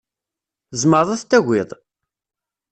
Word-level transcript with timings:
Tzemreḍ 0.69 1.09
ad 1.11 1.19
t-tagiḍ? 1.21 1.69